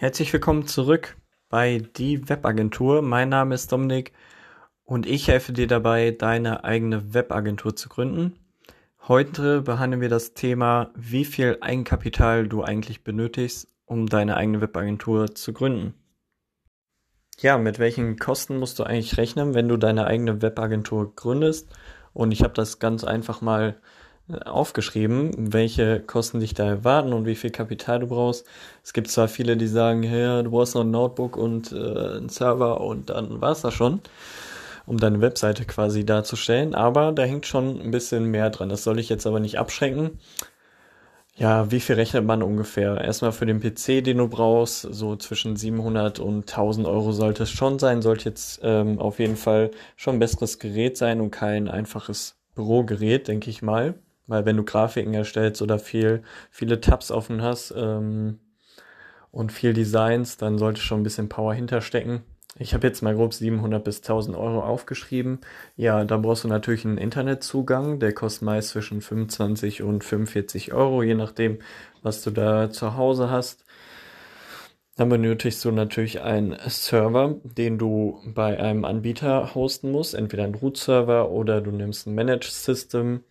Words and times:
Herzlich 0.00 0.32
willkommen 0.32 0.64
zurück 0.64 1.16
bei 1.48 1.82
Die 1.96 2.28
Webagentur. 2.28 3.02
Mein 3.02 3.30
Name 3.30 3.56
ist 3.56 3.72
Dominik 3.72 4.12
und 4.84 5.06
ich 5.06 5.26
helfe 5.26 5.52
dir 5.52 5.66
dabei, 5.66 6.12
deine 6.12 6.62
eigene 6.62 7.14
Webagentur 7.14 7.74
zu 7.74 7.88
gründen. 7.88 8.38
Heute 9.08 9.62
behandeln 9.62 10.00
wir 10.00 10.08
das 10.08 10.34
Thema, 10.34 10.92
wie 10.94 11.24
viel 11.24 11.58
Eigenkapital 11.62 12.46
du 12.46 12.62
eigentlich 12.62 13.02
benötigst, 13.02 13.66
um 13.86 14.06
deine 14.06 14.36
eigene 14.36 14.60
Webagentur 14.60 15.34
zu 15.34 15.52
gründen. 15.52 15.94
Ja, 17.40 17.58
mit 17.58 17.80
welchen 17.80 18.20
Kosten 18.20 18.56
musst 18.56 18.78
du 18.78 18.84
eigentlich 18.84 19.16
rechnen, 19.16 19.54
wenn 19.54 19.66
du 19.66 19.76
deine 19.76 20.06
eigene 20.06 20.40
Webagentur 20.40 21.12
gründest? 21.16 21.74
Und 22.12 22.30
ich 22.30 22.44
habe 22.44 22.54
das 22.54 22.78
ganz 22.78 23.02
einfach 23.02 23.40
mal 23.40 23.80
aufgeschrieben, 24.44 25.32
welche 25.36 26.00
Kosten 26.00 26.40
dich 26.40 26.54
da 26.54 26.66
erwarten 26.66 27.12
und 27.12 27.26
wie 27.26 27.34
viel 27.34 27.50
Kapital 27.50 28.00
du 28.00 28.08
brauchst. 28.08 28.46
Es 28.84 28.92
gibt 28.92 29.08
zwar 29.10 29.28
viele, 29.28 29.56
die 29.56 29.66
sagen, 29.66 30.02
ja, 30.02 30.42
du 30.42 30.50
brauchst 30.50 30.74
noch 30.74 30.82
ein 30.82 30.90
Notebook 30.90 31.36
und 31.36 31.72
äh, 31.72 32.16
einen 32.16 32.28
Server 32.28 32.80
und 32.80 33.10
dann 33.10 33.40
war's 33.40 33.62
das 33.62 33.74
schon, 33.74 34.00
um 34.86 34.98
deine 34.98 35.20
Webseite 35.20 35.64
quasi 35.64 36.04
darzustellen, 36.04 36.74
aber 36.74 37.12
da 37.12 37.22
hängt 37.22 37.46
schon 37.46 37.80
ein 37.80 37.90
bisschen 37.90 38.26
mehr 38.26 38.50
dran. 38.50 38.68
Das 38.68 38.84
soll 38.84 38.98
ich 38.98 39.08
jetzt 39.08 39.26
aber 39.26 39.40
nicht 39.40 39.58
abschränken. 39.58 40.18
Ja, 41.38 41.70
wie 41.70 41.78
viel 41.78 41.94
rechnet 41.94 42.24
man 42.24 42.42
ungefähr? 42.42 43.00
Erstmal 43.00 43.30
für 43.30 43.46
den 43.46 43.60
PC, 43.60 44.02
den 44.02 44.18
du 44.18 44.26
brauchst, 44.26 44.82
so 44.82 45.14
zwischen 45.14 45.54
700 45.54 46.18
und 46.18 46.50
1000 46.50 46.86
Euro 46.88 47.12
sollte 47.12 47.44
es 47.44 47.50
schon 47.50 47.78
sein. 47.78 48.02
Sollte 48.02 48.28
jetzt 48.28 48.60
ähm, 48.64 48.98
auf 48.98 49.20
jeden 49.20 49.36
Fall 49.36 49.70
schon 49.94 50.16
ein 50.16 50.18
besseres 50.18 50.58
Gerät 50.58 50.96
sein 50.96 51.20
und 51.20 51.30
kein 51.30 51.68
einfaches 51.68 52.34
Bürogerät, 52.56 53.28
denke 53.28 53.50
ich 53.50 53.62
mal. 53.62 53.94
Weil 54.28 54.44
wenn 54.46 54.56
du 54.56 54.64
Grafiken 54.64 55.14
erstellst 55.14 55.60
oder 55.62 55.78
viel, 55.80 56.22
viele 56.50 56.80
Tabs 56.80 57.10
offen 57.10 57.42
hast 57.42 57.74
ähm, 57.76 58.38
und 59.32 59.50
viel 59.50 59.72
Designs, 59.72 60.36
dann 60.36 60.58
sollte 60.58 60.80
schon 60.80 61.00
ein 61.00 61.04
bisschen 61.04 61.28
Power 61.28 61.54
hinterstecken. 61.54 62.22
Ich 62.60 62.74
habe 62.74 62.86
jetzt 62.86 63.02
mal 63.02 63.14
grob 63.14 63.34
700 63.34 63.82
bis 63.84 63.98
1000 63.98 64.36
Euro 64.36 64.62
aufgeschrieben. 64.62 65.40
Ja, 65.76 66.04
da 66.04 66.16
brauchst 66.16 66.44
du 66.44 66.48
natürlich 66.48 66.84
einen 66.84 66.98
Internetzugang. 66.98 68.00
Der 68.00 68.12
kostet 68.12 68.42
meist 68.42 68.70
zwischen 68.70 69.00
25 69.00 69.82
und 69.82 70.02
45 70.02 70.72
Euro, 70.72 71.02
je 71.02 71.14
nachdem, 71.14 71.58
was 72.02 72.22
du 72.22 72.30
da 72.30 72.70
zu 72.70 72.96
Hause 72.96 73.30
hast. 73.30 73.64
Dann 74.96 75.08
benötigst 75.10 75.64
du 75.64 75.70
natürlich 75.70 76.22
einen 76.22 76.56
Server, 76.66 77.36
den 77.44 77.78
du 77.78 78.20
bei 78.34 78.58
einem 78.58 78.84
Anbieter 78.84 79.54
hosten 79.54 79.92
musst. 79.92 80.14
Entweder 80.14 80.42
einen 80.42 80.56
Root-Server 80.56 81.30
oder 81.30 81.60
du 81.60 81.70
nimmst 81.70 82.08
ein 82.08 82.16
Managed 82.16 82.50
System, 82.50 83.22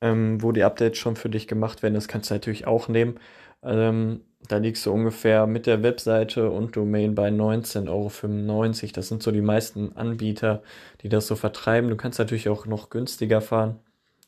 ähm, 0.00 0.42
wo 0.42 0.52
die 0.52 0.64
Updates 0.64 0.98
schon 0.98 1.16
für 1.16 1.30
dich 1.30 1.46
gemacht 1.48 1.82
werden. 1.82 1.94
Das 1.94 2.08
kannst 2.08 2.30
du 2.30 2.34
natürlich 2.34 2.66
auch 2.66 2.88
nehmen. 2.88 3.18
Ähm, 3.62 4.22
da 4.48 4.56
liegst 4.56 4.86
du 4.86 4.92
ungefähr 4.92 5.46
mit 5.46 5.66
der 5.66 5.82
Webseite 5.82 6.50
und 6.50 6.76
Domain 6.76 7.14
bei 7.14 7.28
19,95 7.28 7.88
Euro. 7.88 8.92
Das 8.94 9.08
sind 9.08 9.22
so 9.22 9.30
die 9.32 9.42
meisten 9.42 9.96
Anbieter, 9.96 10.62
die 11.02 11.08
das 11.08 11.26
so 11.26 11.36
vertreiben. 11.36 11.90
Du 11.90 11.96
kannst 11.96 12.18
natürlich 12.18 12.48
auch 12.48 12.66
noch 12.66 12.90
günstiger 12.90 13.40
fahren, 13.40 13.78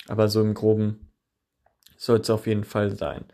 aber 0.08 0.28
so 0.28 0.42
im 0.42 0.54
Groben 0.54 1.08
soll 1.96 2.20
es 2.20 2.30
auf 2.30 2.46
jeden 2.46 2.64
Fall 2.64 2.94
sein. 2.96 3.24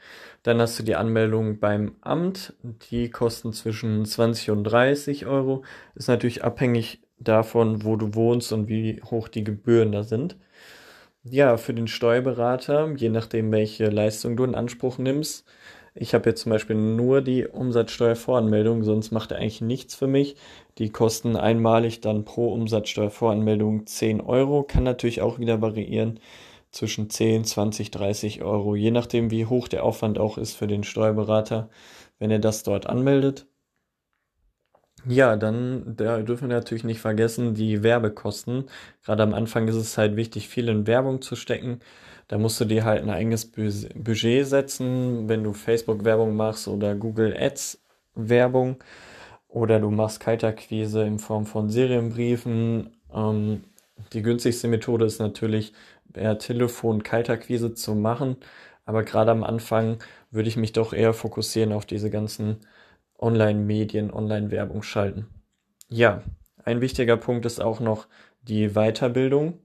Dann 0.43 0.61
hast 0.61 0.79
du 0.79 0.83
die 0.83 0.95
Anmeldung 0.95 1.59
beim 1.59 1.97
Amt. 2.01 2.55
Die 2.91 3.11
kosten 3.11 3.53
zwischen 3.53 4.05
20 4.05 4.51
und 4.51 4.65
30 4.65 5.27
Euro. 5.27 5.65
Ist 5.95 6.09
natürlich 6.09 6.45
abhängig 6.45 7.01
davon, 7.19 7.85
wo 7.85 7.97
du 7.97 8.15
wohnst 8.15 8.53
und 8.53 8.69
wie 8.69 9.03
hoch 9.03 9.29
die 9.29 9.43
Gebühren 9.43 9.93
da 9.93 10.05
sind. 10.05 10.37
Ja, 11.31 11.57
für 11.57 11.75
den 11.75 11.89
Steuerberater, 11.89 12.95
je 12.97 13.09
nachdem, 13.11 13.53
welche 13.53 13.87
Leistung 13.91 14.37
du 14.37 14.45
in 14.45 14.55
Anspruch 14.55 14.99
nimmst, 14.99 15.45
ich 15.95 16.15
habe 16.15 16.31
jetzt 16.31 16.43
zum 16.43 16.51
Beispiel 16.51 16.77
nur 16.77 17.23
die 17.23 17.47
Umsatzsteuervoranmeldung, 17.47 18.85
sonst 18.85 19.11
macht 19.11 19.33
er 19.33 19.39
eigentlich 19.39 19.61
nichts 19.61 19.95
für 19.97 20.07
mich. 20.07 20.37
Die 20.79 20.91
kosten 20.91 21.37
einmalig 21.37 22.01
dann 22.01 22.25
pro 22.25 22.53
Umsatzsteuervoranmeldung 22.53 23.87
10 23.87 24.21
Euro. 24.21 24.63
Kann 24.63 24.85
natürlich 24.85 25.21
auch 25.23 25.39
wieder 25.41 25.61
variieren 25.61 26.21
zwischen 26.71 27.11
10, 27.11 27.45
20, 27.45 27.91
30 27.91 28.43
Euro, 28.43 28.77
je 28.77 28.91
nachdem, 28.93 29.31
wie 29.31 29.47
hoch 29.47 29.69
der 29.69 29.85
Aufwand 29.85 30.19
auch 30.19 30.39
ist 30.39 30.55
für 30.55 30.69
den 30.69 30.85
Steuerberater, 30.85 31.69
wenn 32.19 32.31
er 32.31 32.39
das 32.39 32.63
dort 32.63 32.87
anmeldet. 32.87 33.47
Ja, 35.07 35.37
dann 35.37 35.95
da 35.97 36.21
dürfen 36.23 36.49
wir 36.49 36.57
natürlich 36.57 36.85
nicht 36.85 37.01
vergessen 37.01 37.55
die 37.55 37.83
Werbekosten. 37.83 38.65
Gerade 39.05 39.23
am 39.23 39.33
Anfang 39.35 39.69
ist 39.69 39.77
es 39.77 39.97
halt 39.97 40.17
wichtig, 40.17 40.49
viel 40.49 40.69
in 40.69 40.87
Werbung 40.87 41.23
zu 41.23 41.37
stecken. 41.37 41.81
Da 42.27 42.37
musst 42.37 42.61
du 42.61 42.65
dir 42.65 42.85
halt 42.85 43.03
ein 43.03 43.11
eigenes 43.11 43.47
Budget 43.47 44.47
setzen, 44.47 45.29
wenn 45.29 45.45
du 45.45 45.53
Facebook-Werbung 45.53 46.37
machst 46.37 46.69
oder 46.69 46.95
Google 46.95 47.35
Ads-Werbung 47.39 48.77
oder 49.49 49.81
du 49.81 49.91
machst 49.91 50.21
Kaltakquise 50.21 51.03
in 51.05 51.19
Form 51.19 51.47
von 51.47 51.71
Serienbriefen. 51.71 52.91
Ähm, 53.15 53.65
die 54.13 54.23
günstigste 54.23 54.69
Methode 54.69 55.07
ist 55.07 55.21
natürlich 55.21 55.73
per 56.13 56.39
Telefon 56.39 57.03
Kaltakquise 57.03 57.75
zu 57.75 57.95
machen, 57.95 58.37
aber 58.85 59.05
gerade 59.05 59.31
am 59.31 59.45
Anfang 59.45 59.99
würde 60.31 60.49
ich 60.49 60.57
mich 60.57 60.73
doch 60.73 60.93
eher 60.93 61.15
fokussieren 61.15 61.73
auf 61.73 61.87
diese 61.87 62.11
ganzen 62.11 62.59
Online-Medien, 63.19 64.13
Online-Werbung 64.13 64.83
schalten. 64.83 65.27
Ja, 65.89 66.23
ein 66.65 66.81
wichtiger 66.81 67.17
Punkt 67.17 67.47
ist 67.47 67.61
auch 67.61 67.81
noch 67.81 68.07
die 68.43 68.71
Weiterbildung 68.71 69.59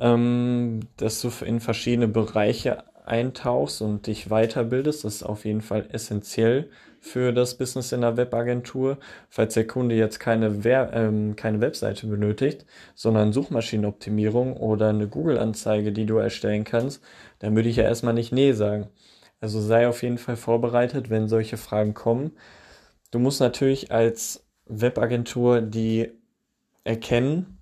ähm, 0.00 0.80
dass 0.96 1.20
du 1.20 1.30
in 1.44 1.60
verschiedene 1.60 2.08
Bereiche 2.08 2.84
eintauchst 3.04 3.82
und 3.82 4.06
dich 4.06 4.28
weiterbildest. 4.28 5.04
Das 5.04 5.16
ist 5.16 5.22
auf 5.22 5.44
jeden 5.44 5.60
Fall 5.60 5.86
essentiell 5.92 6.70
für 7.00 7.32
das 7.32 7.56
Business 7.56 7.92
in 7.92 8.00
der 8.00 8.16
Webagentur. 8.16 8.98
Falls 9.28 9.54
der 9.54 9.66
Kunde 9.66 9.94
jetzt 9.94 10.18
keine, 10.18 10.64
Wer 10.64 10.92
ähm, 10.94 11.36
keine 11.36 11.60
Webseite 11.60 12.06
benötigt, 12.06 12.64
sondern 12.94 13.32
Suchmaschinenoptimierung 13.32 14.56
oder 14.56 14.88
eine 14.88 15.06
Google-Anzeige, 15.06 15.92
die 15.92 16.06
du 16.06 16.16
erstellen 16.16 16.64
kannst, 16.64 17.02
dann 17.38 17.54
würde 17.54 17.68
ich 17.68 17.76
ja 17.76 17.84
erstmal 17.84 18.14
nicht 18.14 18.32
Nee 18.32 18.52
sagen. 18.52 18.88
Also 19.40 19.60
sei 19.60 19.88
auf 19.88 20.02
jeden 20.02 20.18
Fall 20.18 20.36
vorbereitet, 20.36 21.10
wenn 21.10 21.28
solche 21.28 21.56
Fragen 21.56 21.94
kommen. 21.94 22.32
Du 23.10 23.18
musst 23.18 23.40
natürlich 23.40 23.90
als 23.90 24.44
Webagentur 24.66 25.62
die 25.62 26.12
erkennen, 26.84 27.58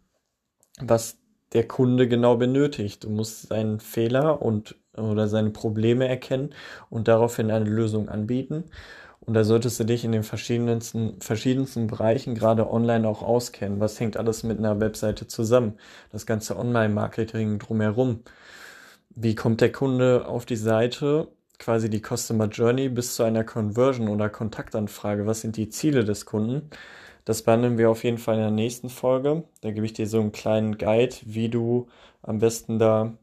was 0.80 1.18
der 1.52 1.66
Kunde 1.66 2.08
genau 2.08 2.36
benötigt. 2.36 3.04
Du 3.04 3.10
musst 3.10 3.48
seinen 3.48 3.80
Fehler 3.80 4.42
und 4.42 4.76
oder 4.96 5.28
seine 5.28 5.50
Probleme 5.50 6.08
erkennen 6.08 6.50
und 6.90 7.08
daraufhin 7.08 7.50
eine 7.50 7.68
Lösung 7.70 8.08
anbieten. 8.08 8.64
Und 9.20 9.34
da 9.34 9.44
solltest 9.44 9.78
du 9.78 9.84
dich 9.84 10.04
in 10.04 10.12
den 10.12 10.22
verschiedensten, 10.22 11.20
verschiedensten 11.20 11.86
Bereichen, 11.86 12.34
gerade 12.34 12.70
online, 12.70 13.06
auch 13.06 13.22
auskennen. 13.22 13.80
Was 13.80 14.00
hängt 14.00 14.16
alles 14.16 14.42
mit 14.42 14.58
einer 14.58 14.80
Webseite 14.80 15.26
zusammen? 15.26 15.78
Das 16.10 16.26
ganze 16.26 16.56
Online-Marketing 16.56 17.58
drumherum. 17.58 18.22
Wie 19.10 19.34
kommt 19.34 19.60
der 19.60 19.72
Kunde 19.72 20.26
auf 20.26 20.46
die 20.46 20.56
Seite? 20.56 21.28
Quasi 21.58 21.90
die 21.90 22.00
Customer 22.02 22.46
Journey 22.48 22.88
bis 22.88 23.14
zu 23.16 23.22
einer 23.24 23.44
Conversion 23.44 24.08
oder 24.08 24.28
Kontaktanfrage. 24.30 25.26
Was 25.26 25.40
sind 25.42 25.56
die 25.56 25.68
Ziele 25.68 26.04
des 26.04 26.24
Kunden? 26.26 26.70
Das 27.24 27.42
behandeln 27.42 27.78
wir 27.78 27.90
auf 27.90 28.04
jeden 28.04 28.18
Fall 28.18 28.36
in 28.36 28.40
der 28.42 28.50
nächsten 28.50 28.88
Folge. 28.90 29.44
Da 29.62 29.70
gebe 29.72 29.86
ich 29.86 29.92
dir 29.92 30.06
so 30.06 30.20
einen 30.20 30.32
kleinen 30.32 30.78
Guide, 30.78 31.16
wie 31.24 31.48
du 31.48 31.88
am 32.22 32.38
besten 32.38 32.78
da 32.78 33.18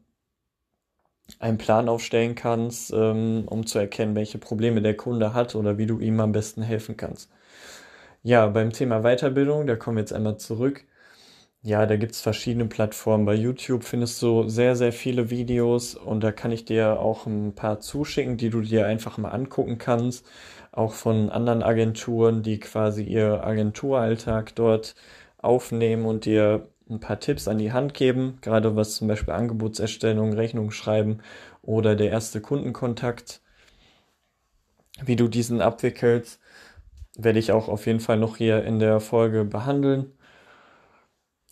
einen 1.38 1.58
Plan 1.58 1.88
aufstellen 1.88 2.34
kannst, 2.34 2.92
ähm, 2.92 3.44
um 3.48 3.66
zu 3.66 3.78
erkennen, 3.78 4.14
welche 4.14 4.38
Probleme 4.38 4.82
der 4.82 4.96
Kunde 4.96 5.34
hat 5.34 5.54
oder 5.54 5.78
wie 5.78 5.86
du 5.86 5.98
ihm 5.98 6.20
am 6.20 6.32
besten 6.32 6.62
helfen 6.62 6.96
kannst. 6.96 7.30
Ja, 8.22 8.46
beim 8.48 8.72
Thema 8.72 9.02
Weiterbildung, 9.02 9.66
da 9.66 9.76
kommen 9.76 9.98
wir 9.98 10.02
jetzt 10.02 10.12
einmal 10.12 10.38
zurück. 10.38 10.84
Ja, 11.66 11.84
da 11.84 11.96
gibt 11.96 12.12
es 12.12 12.20
verschiedene 12.20 12.66
Plattformen. 12.66 13.24
Bei 13.26 13.34
YouTube 13.34 13.82
findest 13.82 14.22
du 14.22 14.48
sehr, 14.48 14.76
sehr 14.76 14.92
viele 14.92 15.30
Videos 15.30 15.96
und 15.96 16.22
da 16.22 16.30
kann 16.30 16.52
ich 16.52 16.64
dir 16.64 17.00
auch 17.00 17.26
ein 17.26 17.54
paar 17.56 17.80
zuschicken, 17.80 18.36
die 18.36 18.50
du 18.50 18.60
dir 18.60 18.86
einfach 18.86 19.18
mal 19.18 19.30
angucken 19.30 19.76
kannst 19.76 20.24
auch 20.72 20.92
von 20.92 21.30
anderen 21.30 21.62
Agenturen, 21.62 22.42
die 22.42 22.60
quasi 22.60 23.02
ihr 23.02 23.44
Agenturalltag 23.44 24.54
dort 24.54 24.94
aufnehmen 25.38 26.04
und 26.06 26.26
dir 26.26 26.68
ein 26.90 27.00
paar 27.00 27.18
Tipps 27.18 27.48
an 27.48 27.58
die 27.58 27.72
Hand 27.72 27.94
geben, 27.94 28.38
gerade 28.42 28.76
was 28.76 28.96
zum 28.96 29.08
Beispiel 29.08 29.34
Angebotserstellung, 29.34 30.34
Rechnung 30.34 30.70
schreiben 30.70 31.20
oder 31.62 31.96
der 31.96 32.10
erste 32.10 32.40
Kundenkontakt, 32.42 33.40
wie 35.04 35.16
du 35.16 35.28
diesen 35.28 35.60
abwickelst, 35.62 36.40
werde 37.16 37.38
ich 37.38 37.52
auch 37.52 37.68
auf 37.68 37.86
jeden 37.86 38.00
Fall 38.00 38.18
noch 38.18 38.36
hier 38.36 38.64
in 38.64 38.78
der 38.78 39.00
Folge 39.00 39.44
behandeln. 39.44 40.12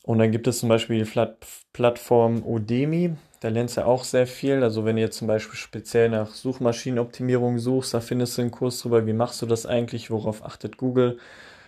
Und 0.05 0.19
dann 0.19 0.31
gibt 0.31 0.47
es 0.47 0.59
zum 0.59 0.69
Beispiel 0.69 1.03
die 1.03 1.27
Plattform 1.73 2.43
Udemy. 2.45 3.17
Da 3.41 3.49
lernst 3.49 3.79
du 3.79 3.87
auch 3.87 4.05
sehr 4.05 4.27
viel. 4.27 4.63
Also 4.63 4.85
wenn 4.85 4.97
du 4.97 5.03
jetzt 5.03 5.17
zum 5.17 5.29
Beispiel 5.29 5.57
speziell 5.57 6.11
nach 6.11 6.35
Suchmaschinenoptimierung 6.35 7.59
suchst, 7.59 7.95
da 7.95 8.01
findest 8.01 8.37
du 8.37 8.43
einen 8.43 8.51
Kurs 8.51 8.81
drüber, 8.81 9.07
wie 9.07 9.15
machst 9.15 9.41
du 9.41 9.47
das 9.47 9.65
eigentlich, 9.65 10.11
worauf 10.11 10.45
achtet 10.45 10.77
Google. 10.77 11.19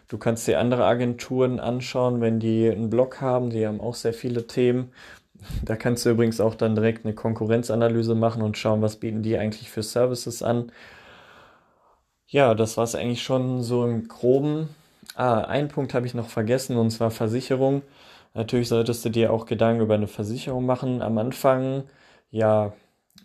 Du 0.08 0.18
kannst 0.18 0.46
dir 0.46 0.60
andere 0.60 0.84
Agenturen 0.84 1.58
anschauen, 1.60 2.20
wenn 2.20 2.38
die 2.38 2.70
einen 2.70 2.90
Blog 2.90 3.22
haben, 3.22 3.48
die 3.48 3.66
haben 3.66 3.80
auch 3.80 3.94
sehr 3.94 4.12
viele 4.12 4.46
Themen. 4.46 4.92
Da 5.64 5.76
kannst 5.76 6.04
du 6.04 6.10
übrigens 6.10 6.40
auch 6.40 6.54
dann 6.54 6.74
direkt 6.74 7.06
eine 7.06 7.14
Konkurrenzanalyse 7.14 8.14
machen 8.14 8.42
und 8.42 8.58
schauen, 8.58 8.82
was 8.82 8.96
bieten 8.96 9.22
die 9.22 9.38
eigentlich 9.38 9.70
für 9.70 9.82
Services 9.82 10.42
an. 10.42 10.70
Ja, 12.26 12.54
das 12.54 12.76
war 12.76 12.84
es 12.84 12.94
eigentlich 12.94 13.22
schon 13.22 13.62
so 13.62 13.84
im 13.84 14.08
Groben. 14.08 14.68
Ah, 15.14 15.40
einen 15.40 15.68
Punkt 15.68 15.94
habe 15.94 16.06
ich 16.06 16.14
noch 16.14 16.28
vergessen, 16.28 16.76
und 16.76 16.90
zwar 16.90 17.10
Versicherung. 17.10 17.82
Natürlich 18.36 18.68
solltest 18.68 19.02
du 19.04 19.08
dir 19.08 19.32
auch 19.32 19.46
Gedanken 19.46 19.82
über 19.82 19.94
eine 19.94 20.08
Versicherung 20.08 20.66
machen. 20.66 21.00
Am 21.00 21.16
Anfang, 21.18 21.84
ja, 22.30 22.74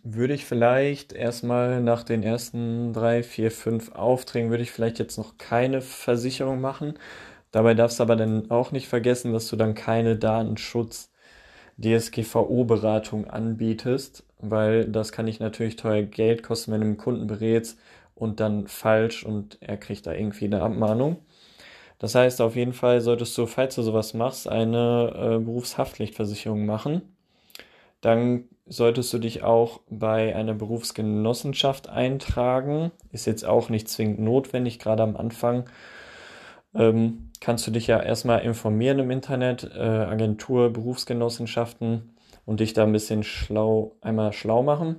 würde 0.03 0.33
ich 0.33 0.45
vielleicht 0.45 1.13
erstmal 1.13 1.81
nach 1.81 2.03
den 2.03 2.23
ersten 2.23 2.93
drei, 2.93 3.21
vier, 3.23 3.51
fünf 3.51 3.91
Aufträgen, 3.93 4.49
würde 4.51 4.63
ich 4.63 4.71
vielleicht 4.71 4.99
jetzt 4.99 5.17
noch 5.17 5.37
keine 5.37 5.81
Versicherung 5.81 6.61
machen. 6.61 6.93
Dabei 7.51 7.73
darfst 7.73 7.99
du 7.99 8.03
aber 8.03 8.15
dann 8.15 8.49
auch 8.51 8.71
nicht 8.71 8.87
vergessen, 8.87 9.33
dass 9.33 9.49
du 9.49 9.57
dann 9.57 9.75
keine 9.75 10.15
Datenschutz 10.17 11.11
DSGVO-Beratung 11.77 13.27
anbietest, 13.29 14.25
weil 14.39 14.85
das 14.85 15.11
kann 15.11 15.25
dich 15.27 15.39
natürlich 15.41 15.75
teuer 15.77 16.03
Geld 16.03 16.43
kosten, 16.43 16.71
wenn 16.71 16.81
du 16.81 16.87
einen 16.87 16.97
Kunden 16.97 17.27
berätst 17.27 17.79
und 18.15 18.39
dann 18.39 18.67
falsch 18.67 19.25
und 19.25 19.57
er 19.61 19.77
kriegt 19.77 20.07
da 20.07 20.13
irgendwie 20.13 20.45
eine 20.45 20.61
Abmahnung. 20.63 21.17
Das 22.01 22.15
heißt, 22.15 22.41
auf 22.41 22.55
jeden 22.55 22.73
Fall 22.73 22.99
solltest 22.99 23.37
du, 23.37 23.45
falls 23.45 23.75
du 23.75 23.83
sowas 23.83 24.15
machst, 24.15 24.47
eine 24.47 25.13
äh, 25.15 25.37
Berufshaftpflichtversicherung 25.37 26.65
machen. 26.65 27.03
Dann 28.01 28.45
solltest 28.65 29.13
du 29.13 29.19
dich 29.19 29.43
auch 29.43 29.81
bei 29.87 30.35
einer 30.35 30.55
Berufsgenossenschaft 30.55 31.89
eintragen. 31.89 32.91
Ist 33.11 33.27
jetzt 33.27 33.45
auch 33.45 33.69
nicht 33.69 33.87
zwingend 33.87 34.19
notwendig, 34.19 34.79
gerade 34.79 35.03
am 35.03 35.15
Anfang. 35.15 35.69
Ähm, 36.73 37.29
kannst 37.39 37.67
du 37.67 37.71
dich 37.71 37.85
ja 37.85 38.01
erstmal 38.01 38.39
informieren 38.39 38.97
im 38.97 39.11
Internet, 39.11 39.69
äh, 39.71 39.79
Agentur, 39.79 40.73
Berufsgenossenschaften 40.73 42.15
und 42.47 42.61
dich 42.61 42.73
da 42.73 42.81
ein 42.81 42.93
bisschen 42.93 43.21
schlau, 43.21 43.95
einmal 44.01 44.33
schlau 44.33 44.63
machen. 44.63 44.95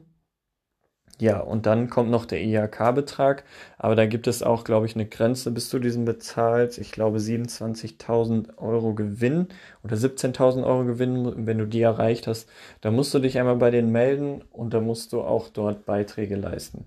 Ja, 1.20 1.38
und 1.41 1.67
dann 1.67 1.88
kommt 1.88 2.11
noch 2.11 2.25
der 2.25 2.43
IHK-Betrag, 2.43 3.44
aber 3.79 3.94
da 3.94 4.06
gibt 4.06 4.26
es 4.26 4.43
auch, 4.43 4.64
glaube 4.64 4.87
ich, 4.87 4.97
eine 4.97 5.06
Grenze, 5.06 5.53
bis 5.53 5.69
du 5.70 5.79
diesen 5.79 6.05
bezahlst. 6.05 6.79
Ich 6.79 6.91
glaube 6.91 7.19
27.000 7.19 8.59
Euro 8.59 8.94
Gewinn 8.94 9.49
oder 9.85 9.97
17.000 9.97 10.64
Euro 10.64 10.85
Gewinn, 10.85 11.47
wenn 11.47 11.59
du 11.59 11.67
die 11.67 11.82
erreicht 11.82 12.26
hast, 12.26 12.49
da 12.81 12.91
musst 12.91 13.14
du 13.14 13.20
dich 13.20 13.38
einmal 13.38 13.56
bei 13.56 13.70
denen 13.70 13.93
melden 13.93 14.43
und 14.50 14.75
da 14.75 14.81
musst 14.81 15.12
du 15.12 15.23
auch 15.23 15.49
dort 15.49 15.87
Beiträge 15.87 16.35
leisten. 16.35 16.87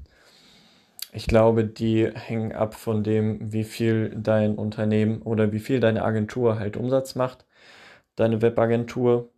Ich 1.14 1.28
glaube, 1.28 1.64
die 1.64 2.12
hängen 2.14 2.52
ab 2.52 2.74
von 2.74 3.02
dem, 3.04 3.54
wie 3.54 3.64
viel 3.64 4.10
dein 4.18 4.56
Unternehmen 4.56 5.22
oder 5.22 5.54
wie 5.54 5.60
viel 5.60 5.80
deine 5.80 6.04
Agentur 6.04 6.60
halt 6.60 6.76
Umsatz 6.76 7.16
macht, 7.16 7.46
deine 8.18 8.42
Webagentur. 8.42 9.30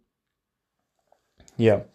Ja. 1.58 1.86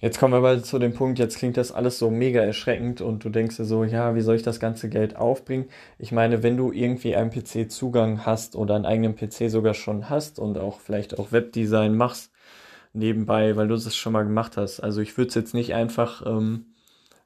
Jetzt 0.00 0.18
kommen 0.18 0.32
wir 0.32 0.38
aber 0.38 0.62
zu 0.62 0.78
dem 0.78 0.94
Punkt, 0.94 1.18
jetzt 1.18 1.36
klingt 1.36 1.58
das 1.58 1.72
alles 1.72 1.98
so 1.98 2.10
mega 2.10 2.40
erschreckend 2.40 3.02
und 3.02 3.22
du 3.22 3.28
denkst 3.28 3.58
dir 3.58 3.66
so, 3.66 3.84
ja, 3.84 4.14
wie 4.14 4.22
soll 4.22 4.36
ich 4.36 4.42
das 4.42 4.58
ganze 4.58 4.88
Geld 4.88 5.16
aufbringen? 5.16 5.66
Ich 5.98 6.10
meine, 6.10 6.42
wenn 6.42 6.56
du 6.56 6.72
irgendwie 6.72 7.14
einen 7.16 7.30
PC-Zugang 7.30 8.24
hast 8.24 8.56
oder 8.56 8.76
einen 8.76 8.86
eigenen 8.86 9.14
PC 9.14 9.50
sogar 9.50 9.74
schon 9.74 10.08
hast 10.08 10.38
und 10.38 10.56
auch 10.56 10.80
vielleicht 10.80 11.18
auch 11.18 11.32
Webdesign 11.32 11.96
machst 11.96 12.32
nebenbei, 12.94 13.56
weil 13.56 13.68
du 13.68 13.74
es 13.74 13.94
schon 13.94 14.14
mal 14.14 14.22
gemacht 14.24 14.56
hast. 14.56 14.80
Also 14.80 15.02
ich 15.02 15.18
würde 15.18 15.28
es 15.28 15.34
jetzt 15.34 15.52
nicht 15.54 15.74
einfach 15.74 16.24
ähm, 16.26 16.66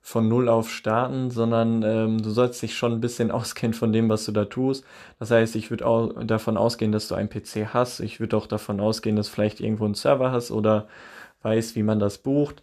von 0.02 0.28
Null 0.28 0.48
auf 0.48 0.68
starten, 0.68 1.30
sondern 1.30 1.82
ähm, 1.84 2.22
du 2.22 2.30
sollst 2.30 2.60
dich 2.60 2.76
schon 2.76 2.92
ein 2.92 3.00
bisschen 3.00 3.30
auskennen 3.30 3.74
von 3.74 3.92
dem, 3.92 4.08
was 4.08 4.24
du 4.24 4.32
da 4.32 4.46
tust. 4.46 4.84
Das 5.20 5.30
heißt, 5.30 5.54
ich 5.54 5.70
würde 5.70 5.86
auch 5.86 6.24
davon 6.24 6.56
ausgehen, 6.56 6.90
dass 6.90 7.06
du 7.06 7.14
einen 7.14 7.30
PC 7.30 7.72
hast. 7.72 8.00
Ich 8.00 8.18
würde 8.18 8.36
auch 8.36 8.48
davon 8.48 8.80
ausgehen, 8.80 9.14
dass 9.14 9.28
vielleicht 9.28 9.60
irgendwo 9.60 9.84
einen 9.84 9.94
Server 9.94 10.32
hast 10.32 10.50
oder 10.50 10.88
weißt, 11.44 11.76
wie 11.76 11.82
man 11.82 11.98
das 11.98 12.18
bucht. 12.18 12.62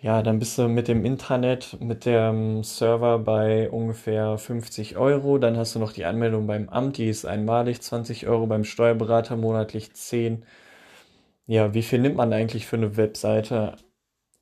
Ja, 0.00 0.22
dann 0.22 0.38
bist 0.38 0.58
du 0.58 0.68
mit 0.68 0.88
dem 0.88 1.04
Intranet, 1.04 1.78
mit 1.80 2.04
dem 2.04 2.62
Server 2.62 3.18
bei 3.18 3.70
ungefähr 3.70 4.38
50 4.38 4.96
Euro. 4.96 5.38
Dann 5.38 5.56
hast 5.56 5.74
du 5.74 5.78
noch 5.78 5.92
die 5.92 6.04
Anmeldung 6.04 6.46
beim 6.46 6.68
Amt, 6.68 6.98
die 6.98 7.08
ist 7.08 7.24
einmalig 7.24 7.80
20 7.80 8.26
Euro, 8.28 8.46
beim 8.46 8.64
Steuerberater 8.64 9.36
monatlich 9.36 9.94
10. 9.94 10.44
Ja, 11.46 11.74
wie 11.74 11.82
viel 11.82 12.00
nimmt 12.00 12.16
man 12.16 12.32
eigentlich 12.32 12.66
für 12.66 12.76
eine 12.76 12.96
Webseite? 12.96 13.76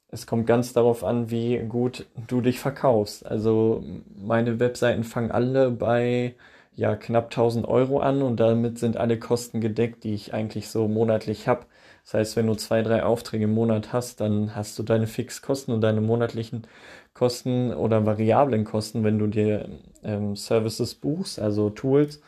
Es 0.09 0.27
kommt 0.27 0.47
ganz 0.47 0.73
darauf 0.73 1.05
an, 1.05 1.31
wie 1.31 1.59
gut 1.61 2.07
du 2.29 2.41
dich 2.41 2.61
verkaufst. 2.61 3.27
Also 3.27 3.85
meine 4.17 4.61
Webseiten 4.61 5.05
fangen 5.05 5.31
alle 5.31 5.71
bei 5.71 6.35
ja 6.77 6.97
knapp 6.97 7.27
1000 7.27 7.67
Euro 7.67 8.01
an 8.01 8.23
und 8.23 8.39
damit 8.41 8.79
sind 8.79 8.97
alle 8.97 9.19
Kosten 9.19 9.61
gedeckt, 9.61 10.05
die 10.05 10.15
ich 10.15 10.35
eigentlich 10.35 10.69
so 10.69 10.89
monatlich 10.89 11.47
habe. 11.49 11.67
Das 12.05 12.15
heißt, 12.15 12.37
wenn 12.37 12.47
du 12.47 12.55
zwei, 12.55 12.83
drei 12.83 13.03
Aufträge 13.05 13.45
im 13.45 13.55
Monat 13.55 13.93
hast, 13.93 14.21
dann 14.21 14.55
hast 14.55 14.79
du 14.79 14.83
deine 14.83 15.07
Fixkosten 15.07 15.73
und 15.73 15.81
deine 15.81 16.01
monatlichen 16.01 16.67
Kosten 17.15 17.73
oder 17.73 18.05
variablen 18.05 18.65
Kosten, 18.65 19.05
wenn 19.05 19.19
du 19.19 19.27
dir 19.29 19.69
ähm, 20.03 20.37
Services 20.37 20.95
buchst, 20.95 21.39
also 21.39 21.71
Tools, 21.71 22.21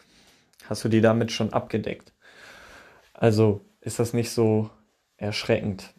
hast 0.69 0.85
du 0.85 0.89
die 0.89 1.01
damit 1.01 1.33
schon 1.33 1.53
abgedeckt. 1.53 2.13
Also 3.13 3.61
ist 3.81 3.99
das 3.99 4.13
nicht 4.13 4.31
so 4.31 4.71
erschreckend. 5.17 5.93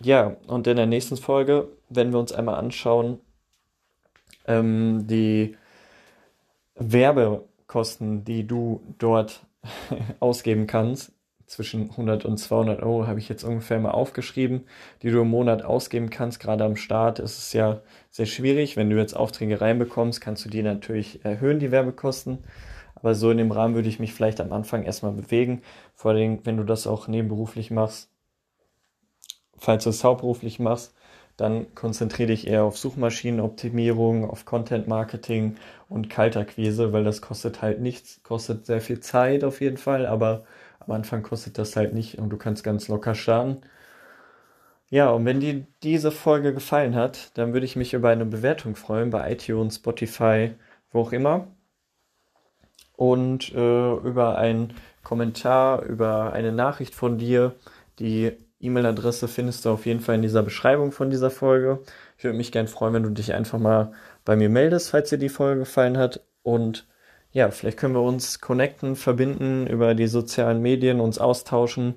Ja, 0.00 0.36
und 0.46 0.66
in 0.66 0.76
der 0.76 0.86
nächsten 0.86 1.16
Folge 1.16 1.68
werden 1.88 2.12
wir 2.12 2.20
uns 2.20 2.32
einmal 2.32 2.56
anschauen, 2.56 3.20
ähm, 4.46 5.06
die 5.06 5.56
Werbekosten, 7.66 8.24
die 8.24 8.46
du 8.46 8.80
dort 8.98 9.44
ausgeben 10.20 10.66
kannst 10.66 11.12
zwischen 11.46 11.90
100 11.90 12.24
und 12.24 12.38
200 12.38 12.82
Euro 12.82 13.06
habe 13.06 13.20
ich 13.20 13.28
jetzt 13.28 13.44
ungefähr 13.44 13.78
mal 13.78 13.92
aufgeschrieben, 13.92 14.64
die 15.02 15.10
du 15.10 15.20
im 15.20 15.30
Monat 15.30 15.62
ausgeben 15.62 16.10
kannst. 16.10 16.40
Gerade 16.40 16.64
am 16.64 16.74
Start 16.74 17.20
ist 17.20 17.38
es 17.38 17.52
ja 17.52 17.82
sehr 18.10 18.26
schwierig. 18.26 18.76
Wenn 18.76 18.90
du 18.90 18.96
jetzt 18.96 19.14
Aufträge 19.14 19.60
reinbekommst, 19.60 20.20
kannst 20.20 20.44
du 20.44 20.48
die 20.48 20.62
natürlich 20.62 21.24
erhöhen, 21.24 21.60
die 21.60 21.70
Werbekosten. 21.70 22.38
Aber 22.96 23.14
so 23.14 23.30
in 23.30 23.38
dem 23.38 23.52
Rahmen 23.52 23.76
würde 23.76 23.88
ich 23.88 24.00
mich 24.00 24.12
vielleicht 24.12 24.40
am 24.40 24.52
Anfang 24.52 24.82
erstmal 24.82 25.12
bewegen. 25.12 25.62
Vor 25.94 26.12
allem, 26.12 26.40
wenn 26.44 26.56
du 26.56 26.64
das 26.64 26.88
auch 26.88 27.06
nebenberuflich 27.06 27.70
machst. 27.70 28.10
Falls 29.56 29.84
du 29.84 29.90
es 29.90 30.02
hauptberuflich 30.02 30.58
machst, 30.58 30.94
dann 31.36 31.74
konzentriere 31.74 32.28
dich 32.28 32.46
eher 32.46 32.64
auf 32.64 32.78
Suchmaschinenoptimierung, 32.78 34.28
auf 34.28 34.44
Content 34.44 34.88
Marketing 34.88 35.56
und 35.88 36.08
Kaltakquise, 36.10 36.92
weil 36.92 37.04
das 37.04 37.20
kostet 37.22 37.62
halt 37.62 37.80
nichts, 37.80 38.22
kostet 38.22 38.66
sehr 38.66 38.80
viel 38.80 39.00
Zeit 39.00 39.44
auf 39.44 39.60
jeden 39.60 39.76
Fall, 39.76 40.06
aber 40.06 40.44
am 40.80 40.92
Anfang 40.92 41.22
kostet 41.22 41.58
das 41.58 41.76
halt 41.76 41.94
nicht 41.94 42.18
und 42.18 42.30
du 42.30 42.36
kannst 42.38 42.64
ganz 42.64 42.88
locker 42.88 43.14
starten. 43.14 43.62
Ja, 44.88 45.10
und 45.10 45.24
wenn 45.24 45.40
dir 45.40 45.66
diese 45.82 46.10
Folge 46.12 46.54
gefallen 46.54 46.94
hat, 46.94 47.36
dann 47.38 47.52
würde 47.52 47.66
ich 47.66 47.76
mich 47.76 47.92
über 47.94 48.08
eine 48.10 48.24
Bewertung 48.24 48.76
freuen 48.76 49.10
bei 49.10 49.32
iTunes, 49.32 49.76
Spotify, 49.76 50.52
wo 50.92 51.00
auch 51.00 51.12
immer. 51.12 51.48
Und 52.96 53.52
äh, 53.54 53.94
über 53.96 54.38
einen 54.38 54.74
Kommentar, 55.02 55.82
über 55.82 56.32
eine 56.32 56.52
Nachricht 56.52 56.94
von 56.94 57.18
dir. 57.18 57.54
Die 57.98 58.32
E-Mail-Adresse 58.60 59.28
findest 59.28 59.64
du 59.64 59.70
auf 59.70 59.86
jeden 59.86 60.00
Fall 60.00 60.16
in 60.16 60.22
dieser 60.22 60.42
Beschreibung 60.42 60.92
von 60.92 61.10
dieser 61.10 61.30
Folge. 61.30 61.80
Ich 62.16 62.24
würde 62.24 62.36
mich 62.36 62.52
gern 62.52 62.68
freuen, 62.68 62.94
wenn 62.94 63.02
du 63.02 63.10
dich 63.10 63.34
einfach 63.34 63.58
mal 63.58 63.92
bei 64.24 64.36
mir 64.36 64.48
meldest, 64.48 64.90
falls 64.90 65.10
dir 65.10 65.18
die 65.18 65.28
Folge 65.28 65.60
gefallen 65.60 65.98
hat. 65.98 66.20
Und 66.42 66.86
ja, 67.32 67.50
vielleicht 67.50 67.78
können 67.78 67.94
wir 67.94 68.02
uns 68.02 68.40
connecten, 68.40 68.96
verbinden 68.96 69.66
über 69.66 69.94
die 69.94 70.06
sozialen 70.06 70.62
Medien, 70.62 71.00
uns 71.00 71.18
austauschen 71.18 71.96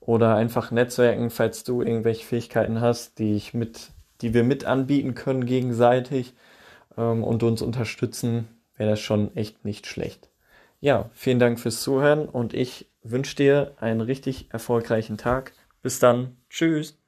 oder 0.00 0.36
einfach 0.36 0.70
netzwerken, 0.70 1.30
falls 1.30 1.64
du 1.64 1.82
irgendwelche 1.82 2.24
Fähigkeiten 2.24 2.80
hast, 2.80 3.18
die 3.18 3.34
ich 3.34 3.52
mit, 3.52 3.90
die 4.20 4.32
wir 4.32 4.44
mit 4.44 4.64
anbieten 4.64 5.14
können 5.14 5.44
gegenseitig 5.44 6.34
ähm, 6.96 7.24
und 7.24 7.42
uns 7.42 7.62
unterstützen, 7.62 8.48
wäre 8.76 8.90
das 8.90 9.00
schon 9.00 9.36
echt 9.36 9.64
nicht 9.64 9.86
schlecht. 9.86 10.30
Ja, 10.80 11.10
vielen 11.12 11.38
Dank 11.38 11.60
fürs 11.60 11.82
Zuhören 11.82 12.26
und 12.28 12.54
ich 12.54 12.88
wünsche 13.02 13.36
dir 13.36 13.72
einen 13.80 14.00
richtig 14.00 14.48
erfolgreichen 14.50 15.18
Tag. 15.18 15.52
Bis 15.82 15.98
dann. 15.98 16.36
Tschüss. 16.48 16.99